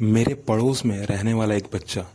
[0.00, 2.06] मेरे पड़ोस में रहने वाला एक बच्चा।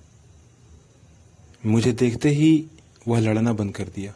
[1.65, 2.67] मुझे देखते ही
[3.07, 4.13] वह लड़ना बंद कर दिया।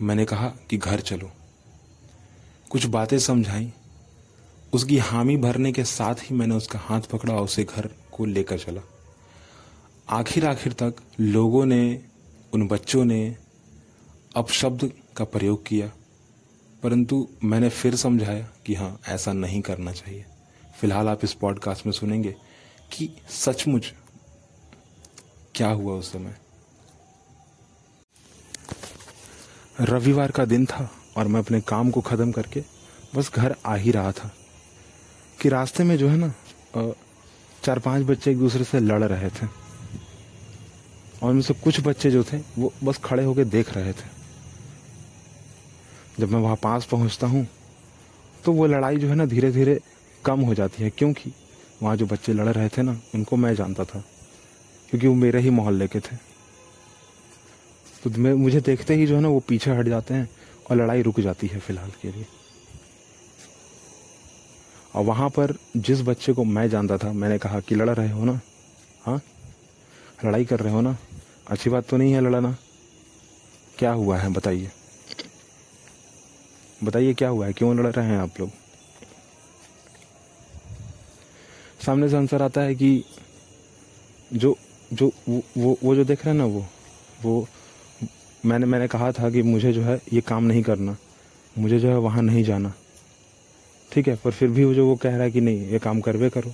[0.00, 1.30] मैंने कहा कि घर चलो।
[2.70, 3.72] कुछ बातें समझाई।
[4.72, 8.58] उसकी हामी भरने के साथ ही मैंने उसका हाथ पकड़ा और उसे घर को लेकर
[8.58, 8.80] चला।
[10.08, 12.04] आखिर आखिर तक लोगों ने,
[12.52, 13.36] उन बच्चों ने
[14.36, 15.90] अपशब्द का प्रयोग किया,
[16.82, 20.24] परंतु मैंने फिर समझाया कि हाँ ऐसा नहीं करना चाहिए।
[20.80, 22.34] फ़िलहाल आप इस पॉडकास्ट में सुनेंगे।
[22.92, 23.92] कि सचमुच
[25.54, 26.36] क्या हुआ उस समय?
[29.80, 32.62] रविवार का दिन था और मैं अपने काम को ख़त्म करके
[33.14, 34.30] बस घर आ ही रहा था
[35.40, 36.32] कि रास्ते में जो है ना
[37.64, 39.46] चार पाँच बच्चे एक दूसरे से लड़ रहे थे।
[41.22, 44.08] और उनसे कुछ बच्चे जो थे, वो बस खड़े होकर देख रहे थे।
[46.20, 47.46] जब मैं वहाँ पास पहुँचता हूँ
[48.44, 49.78] तो वो लड़ाई जो है ना धीरे धीरे
[50.24, 51.32] कम हो जाती है, क्योंकि
[51.82, 54.04] वहाँ जो बच्चे लड़ रहे थे ना उनको मैं जानता था,
[54.90, 56.16] क्योंकि वो मेरे ही मोहल्ले के थे।
[58.04, 60.28] तो मैं, मुझे देखते ही जो है ना, वो पीछे हट जाते हैं
[60.70, 62.26] और लड़ाई रुक जाती है फ़िलहाल के लिए।
[64.94, 68.24] और वहाँ पर जिस बच्चे को मैं जानता था, मैंने कहा कि लड़ रहे हो
[68.24, 68.40] ना
[69.02, 69.20] हाँ?
[70.24, 70.96] लड़ाई कर रहे हो ना?
[71.46, 72.56] अच्छी बात तो नहीं है लड़ना।
[73.78, 74.70] क्या हुआ है, बताइए।
[76.84, 77.52] बताइए क्या हुआ है?
[77.52, 78.50] क्यों लड़ रहे हैं आप लोग?
[81.80, 83.04] सामने से आंसर आता है कि
[84.32, 84.56] जो
[84.92, 86.64] जो वो वो, जो देख रहे हैं ना वो
[87.22, 87.46] वो
[88.46, 90.96] मैंने मैंने कहा था कि मुझे जो है ये काम नहीं करना
[91.56, 92.72] मुझे जो है वहाँ नहीं जाना।
[93.92, 96.00] ठीक है पर फिर भी वो जो वो कह रहा है कि नहीं ये काम
[96.00, 96.52] करवे करो।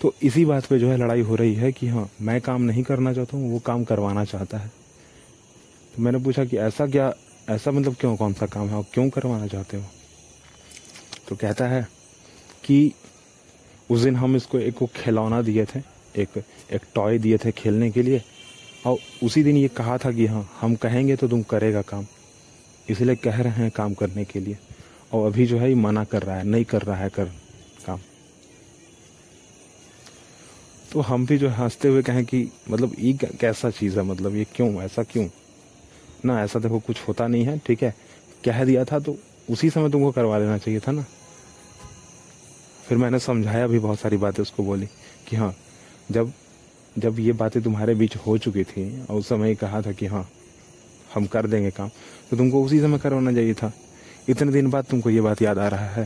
[0.00, 2.82] तो इसी बात पे जो है लड़ाई हो रही है कि हाँ मैं काम नहीं
[2.82, 4.68] करना चाहता हूँ वो काम करवाना चाहता है।
[5.94, 7.12] तो मैंने पूछा कि ऐसा क्या
[7.50, 9.84] ऐसा मतलब क्यों कौन सा काम है और क्यों करवाना चाहते हो?
[11.28, 11.86] तो कहता है
[12.64, 12.92] कि
[13.90, 15.80] उस दिन हम इसको एक को खिलौना दिए थे,
[16.16, 18.22] एक एक टॉय दिए थे खेलने के लिए।
[18.86, 22.06] और उसी दिन ये कहा था कि हाँ हम कहेंगे तो तुम करेगा काम।
[22.88, 24.58] इसलिए कह रहे हैं काम करने के लिए।
[25.12, 27.24] और अभी जो है, ये मना कर रहा है, नहीं कर रहा है कर,
[27.86, 28.00] काम।
[30.92, 34.44] तो हम भी जो हँसते हुए कहें कि मतलब ये कैसा चीज़ है मतलब ये
[34.44, 35.28] क्यों, ऐसा क्यों?
[36.24, 37.94] ना, ऐसा देखो कुछ होता नहीं है, ठीक है?
[38.44, 39.16] कह दिया था तो
[39.50, 41.04] उसी समय तुमको करवा लेना चाहिए था ना?
[42.92, 44.86] फिर मैंने समझाया भी बहुत सारी बातें उसको बोली
[45.28, 45.54] कि हाँ
[46.10, 46.32] जब
[46.98, 50.28] जब ये बातें तुम्हारे बीच हो चुकी थी और उस समय कहा था कि हाँ
[51.14, 51.88] हम कर देंगे काम
[52.30, 53.72] तो तुमको उसी समय करवाना चाहिए था।
[54.28, 56.04] इतने दिन बाद तुमको ये बात याद आ रहा है।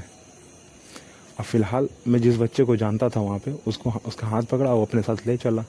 [1.39, 4.87] और फ़िलहाल मैं जिस बच्चे को जानता था वहाँ पे, उसको, उसका हाथ पकड़ा, वो
[4.87, 5.65] अपने साथ ले चला।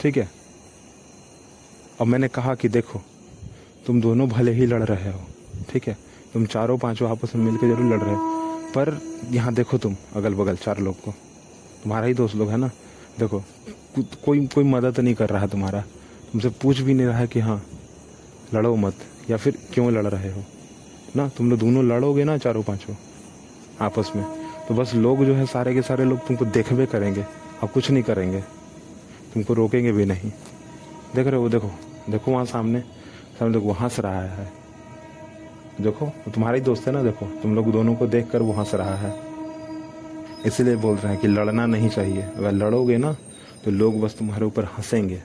[0.00, 0.30] ठीक है?
[2.00, 3.02] अब मैंने कहा कि देखो,
[3.86, 5.26] तुम दोनों भले ही लड़ रहे हो,
[5.72, 6.13] ठीक है?
[6.34, 8.16] तुम चारों पाँचों आपस में मिलकर ज़रूर लड़ रहे
[8.72, 8.98] पर
[9.32, 11.10] यहाँ देखो तुम अगल बगल चार लोग को।
[11.82, 12.70] तुम्हारा ही दोस्त लोग है ना?
[13.18, 13.42] देखो
[14.24, 15.80] कोई कोई मदद नहीं कर रहा तुम्हारा।
[16.32, 17.60] तुमसे पूछ भी नहीं रहा कि हाँ
[18.54, 18.94] लड़ो मत,
[19.30, 20.42] या फिर क्यों लड़ रहे हो?
[21.16, 22.94] ना, तुम लोग दोनों लड़ोगे ना चारों पाँचों,
[23.80, 24.24] आपस में?
[24.68, 27.22] तो बस लोग जो है सारे के सारे लोग तुमको देखबे करेंगे,
[27.62, 28.40] और कुछ नहीं करेंगे।
[29.34, 30.30] तुमको रोकेंगे भी नहीं।
[31.14, 31.70] देख रहे हो, देखो
[32.10, 32.80] देखो वहाँ सामने।
[33.38, 34.52] सामने देखो, वहाँ से रहा है।
[35.80, 38.74] देखो, तुम्हारा ही दोस्त है ना, देखो, तुम लोग दोनों को देख कर वो हंस
[38.74, 39.14] रहा है।
[40.46, 43.16] इसलिए बोल रहे हैं कि लड़ना नहीं चाहिए। अगर लड़ोगे ना
[43.64, 45.22] तो लोग बस तुम्हारे ऊपर हंसेंगे।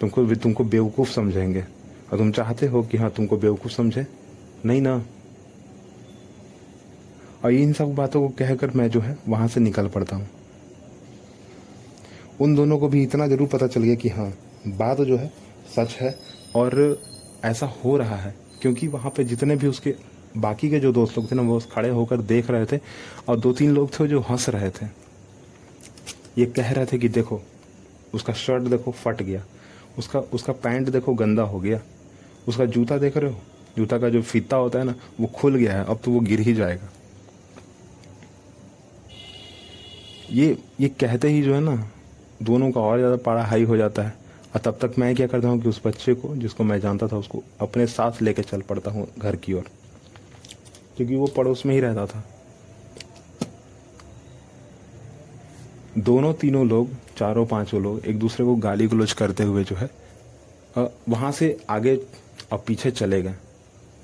[0.00, 1.64] तुमको तुमको बेवकूफ़ समझेंगे।
[2.12, 4.06] और तुम चाहते हो कि हाँ तुमको बेवकूफ़ समझे?
[4.66, 5.04] नहीं ना।
[7.44, 10.28] और इन सब बातों को कहकर मैं जो है, वहाँ से निकल पड़ता हूँ।
[12.40, 14.32] उन दोनों को भी इतना ज़रूर पता चल गया कि हाँ
[14.66, 15.32] बात जो है,
[15.76, 16.18] सच है
[16.56, 17.02] और
[17.44, 19.94] ऐसा हो रहा है। क्योंकि वहाँ पे जितने भी उसके
[20.36, 22.78] बाकी के जो दोस्त लोग थे ना, वो खड़े होकर देख रहे थे
[23.28, 24.86] और दो तीन लोग थे जो हंस रहे थे।
[26.38, 27.40] ये कह रहे थे कि देखो,
[28.14, 29.42] उसका शर्ट देखो फट गया,
[29.98, 31.80] उसका उसका पैंट देखो गंदा हो गया,
[32.48, 33.38] उसका जूता देख रहे हो?
[33.76, 36.40] जूता का जो फीता होता है ना, वो खुल गया है, अब तो वो गिर
[36.40, 36.88] ही जाएगा।
[40.30, 41.90] ये ये कहते ही जो है ना,
[42.42, 44.18] दोनों का और ज़्यादा पारा हाई हो जाता है।
[44.54, 47.16] और तब तक मैं क्या करता हूँ कि उस बच्चे को, जिसको मैं जानता था,
[47.16, 49.70] उसको अपने साथ लेके चल पड़ता हूँ घर की ओर।
[50.96, 52.24] क्योंकि वो पड़ोस में ही रहता था।
[55.98, 59.90] दोनों तीनों लोग, चारों पाँचों लोग, एक दूसरे को गाली गलोच करते हुए जो है
[61.08, 61.94] वहाँ से आगे
[62.52, 63.34] और पीछे चले गए।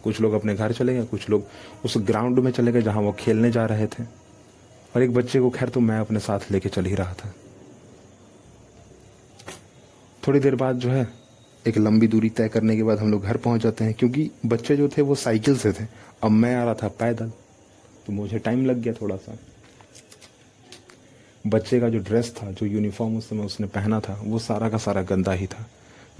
[0.05, 1.47] कुछ लोग अपने घर चले गए, कुछ लोग
[1.85, 5.51] उस ग्राउंड में चले गए जहाँ वो खेलने जा रहे थे। और एक बच्चे को,
[5.51, 7.33] खैर तो मैं अपने साथ लेके चल ही रहा था।
[10.27, 11.07] थोड़ी देर बाद जो है,
[11.67, 14.77] एक लंबी दूरी तय करने के बाद हम लोग घर पहुँच जाते हैं, क्योंकि बच्चे
[14.77, 15.85] जो थे वो साइकिल से थे।
[16.23, 17.31] अब मैं आ रहा था पैदल
[18.07, 19.37] तो मुझे टाइम लग गया थोड़ा सा।
[21.45, 24.79] बच्चे का जो ड्रेस था, जो यूनिफॉर्म उस समय उसने पहना था, वो सारा का
[24.79, 25.67] सारा गंदा ही था।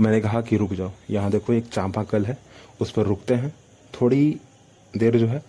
[0.01, 2.39] मैंने कहा कि रुक जाओ, यहाँ देखो एक चांपा कल है,
[2.81, 3.53] उस पर रुकते हैं।
[3.93, 4.41] थोड़ी
[4.95, 5.43] देर जो है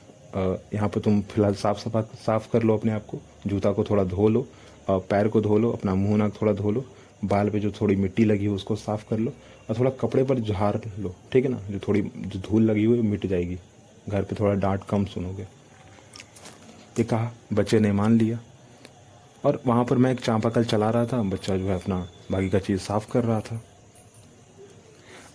[0.74, 4.04] यहाँ पर तुम फ़िलहाल साफ़ सफ़ा साफ़ कर लो अपने आप को, जूता को थोड़ा
[4.06, 4.48] धो लो
[4.90, 6.86] पैर को धो लो, अपना मुँह, नाक थोड़ा धो लो
[7.26, 9.34] बाल पे जो थोड़ी मिट्टी लगी हो, उसको साफ़ कर लो
[9.70, 11.60] और थोड़ा कपड़े पर झाड़ लो, ठीक है ना?
[11.60, 13.60] जो थोड़ी जो धूल लगी हुई मिट जाएगी।
[14.10, 15.44] घर पे थोड़ा डांट कम सुनोगे।
[17.00, 18.40] ये कहा, बच्चे ने मान लिया।
[19.46, 22.60] और वहाँ पर मैं एक चांपाकल चला रहा था, बच्चा जो है अपना बाकी का
[22.60, 23.64] चीज़ साफ़ कर रहा था।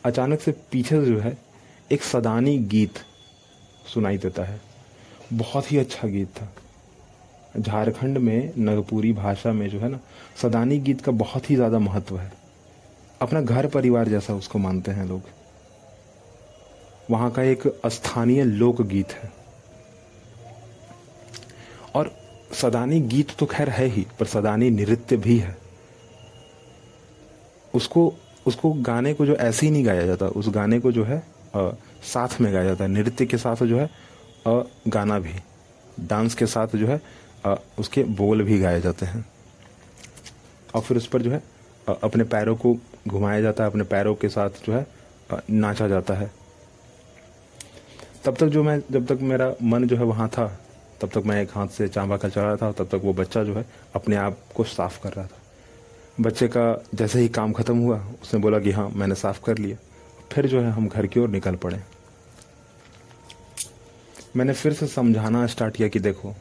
[0.05, 1.39] अचानक से पीछे जो है,
[1.93, 2.95] एक सदानी गीत
[3.95, 4.61] सुनाई देता है।
[5.33, 6.53] बहुत ही अच्छा गीत था।
[7.55, 9.99] झारखंड में नगपुरी भाषा में जो है ना
[10.43, 12.33] सदानी गीत का बहुत ही ज़्यादा महत्व है।
[13.21, 15.23] अपना घर परिवार जैसा उसको मानते हैं लोग।
[17.11, 19.33] वहाँ का एक स्थानीय लोकगीत है।
[21.95, 22.11] और
[22.53, 25.57] सदानी गीत तो खैर है ही पर सदानी नृत्य भी है।
[27.75, 28.13] उसको
[28.47, 31.19] उसको गाने को जो ऐसे ही नहीं गाया जाता उस गाने को जो है
[31.57, 31.71] आ,
[32.05, 33.85] साथ में गाया जाता है। नृत्य के साथ जो है
[34.47, 35.35] आ, गाना भी।
[36.01, 37.01] डांस के साथ जो है
[37.47, 39.25] आ, उसके बोल भी गाए जाते हैं।
[40.75, 41.43] और फिर उस पर जो है
[42.03, 42.77] अपने पैरों को
[43.09, 44.87] घुमाया जाता है अपने पैरों के साथ जो है
[45.51, 46.31] नाचा जाता है।
[48.25, 50.47] तब तक जो मैं जब तक मेरा मन जो है वहाँ था
[51.01, 53.43] तब तक मैं एक हाथ से चांबा का चढ़ा रहा था तब तक वो बच्चा
[53.45, 53.65] जो है
[53.95, 55.39] अपने आप को साफ़ कर रहा था।
[56.21, 59.77] बच्चे का जैसे ही काम खत्म हुआ उसने बोला कि हाँ मैंने साफ़ कर लिया।
[60.33, 61.81] फिर जो है हम घर की ओर निकल पड़े।
[64.37, 66.35] मैंने फिर से समझाना स्टार्ट किया कि देखो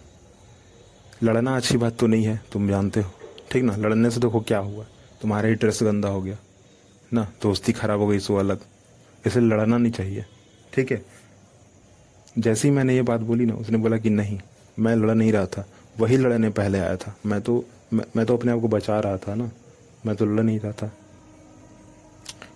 [1.23, 3.11] लड़ना अच्छी बात तो नहीं है तुम जानते हो।
[3.51, 3.75] ठीक ना?
[3.75, 4.85] लड़ने से देखो क्या हुआ।
[5.21, 6.37] तुम्हारा ही ड्रेस गंदा हो गया।
[7.13, 8.59] ना दोस्ती खराब हो गई सो अलग।
[9.25, 10.25] इसे लड़ना नहीं चाहिए।
[10.73, 11.05] ठीक है?
[12.39, 14.39] जैसे ही मैंने ये बात बोली ना उसने बोला कि नहीं
[14.79, 15.65] मैं लड़ नहीं रहा था।
[15.99, 19.17] वही लड़ने पहले आया था। मैं तो मैं, मैं तो अपने आप को बचा रहा
[19.17, 19.51] था ना।
[20.05, 20.91] मैं तो लड़ नहीं रहा था।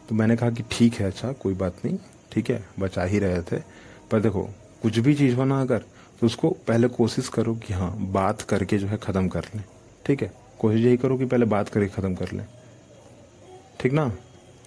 [0.10, 1.98] तो मैंने कहा कि ठीक है अच्छा कोई बात नहीं।
[2.32, 3.62] ठीक है बचा ही रहे थे।
[4.12, 4.50] पर देखो
[4.82, 5.84] कुछ भी चीज़ हो ना अगर
[6.22, 9.64] तो उसको पहले कोशिश करो कि हाँ बात करके जो है ख़त्म कर लें।
[10.06, 10.32] ठीक है?
[10.60, 12.46] कोशिश यही करो कि पहले बात करके ख़त्म कर लें।
[13.80, 14.12] ठीक ना?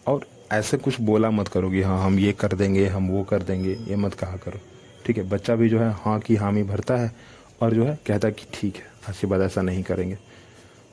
[0.07, 3.43] और ऐसे कुछ बोला मत करो कि हाँ हम ये कर देंगे, हम वो कर
[3.43, 4.61] देंगे, ये मत कहा करो।
[5.07, 5.29] ठीक है?
[5.29, 7.15] बच्चा भी जो है हाँ की हामी भरता है
[7.63, 10.19] और जो है कहता कि ठीक है, अच्छी बात, ऐसा नहीं करेंगे।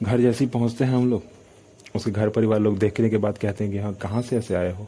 [0.03, 1.23] घर जैसे ही पहुँचते हैं हम लोग,
[1.95, 4.71] उसके घर परिवार लोग देखने के बाद कहते हैं कि हाँ कहाँ से ऐसे आए
[4.71, 4.87] हो?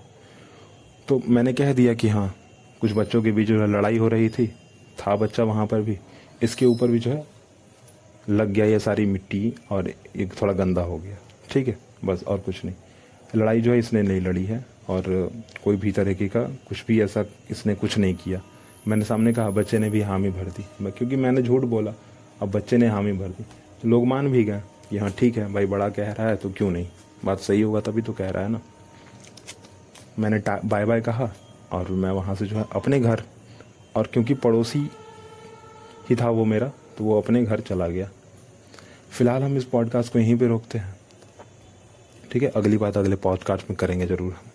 [1.08, 2.36] तो मैंने कह दिया कि हाँ
[2.82, 4.54] कुछ बच्चों के बीच जो है लड़ाई हो रही थी
[4.98, 5.98] था बच्चा वहाँ पर भी।
[6.44, 7.26] इसके ऊपर भी जो है,
[8.30, 11.18] लग गया ये सारी मिट्टी और एक थोड़ा गंदा हो गया।
[11.52, 12.76] ठीक है, बस और कुछ नहीं।
[13.36, 15.04] लड़ाई जो है, इसने नहीं लड़ी है और
[15.64, 18.42] कोई भी तरीके का कुछ भी ऐसा इसने कुछ नहीं किया।
[18.88, 21.94] मैंने सामने कहा, बच्चे ने भी हामी भर दी। क्योंकि मैंने झूठ बोला,
[22.42, 23.44] अब बच्चे ने हामी भर दी।
[23.82, 26.50] तो लोग मान भी गए, कि हाँ ठीक है, भाई बड़ा कह रहा है तो
[26.50, 26.88] क्यों नहीं?
[27.26, 28.62] बात सही होगा तभी तो कह रहा है ना।
[30.20, 31.30] मैंने बाय बाय कहा
[31.72, 33.24] और मैं वहाँ से जो है, अपने घर
[33.98, 34.80] और क्योंकि पड़ोसी
[36.10, 38.10] ही था वो मेरा तो वो अपने घर चला गया।
[39.12, 40.96] फ़िलहाल हम इस पॉडकास्ट को यहीं पे रोकते हैं।
[42.32, 42.50] ठीक है?
[42.50, 44.52] अगली बात अगले पॉडकास्ट में करेंगे ज़रूर। हम